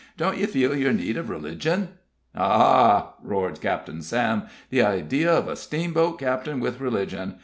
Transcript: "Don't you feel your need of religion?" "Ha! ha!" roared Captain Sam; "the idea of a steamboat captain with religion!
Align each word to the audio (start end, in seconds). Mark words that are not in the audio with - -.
"Don't 0.17 0.35
you 0.39 0.47
feel 0.47 0.75
your 0.75 0.91
need 0.93 1.15
of 1.15 1.29
religion?" 1.29 1.89
"Ha! 2.35 2.57
ha!" 2.57 3.13
roared 3.21 3.61
Captain 3.61 4.01
Sam; 4.01 4.47
"the 4.71 4.81
idea 4.81 5.31
of 5.31 5.47
a 5.47 5.55
steamboat 5.55 6.17
captain 6.17 6.59
with 6.59 6.81
religion! 6.81 7.35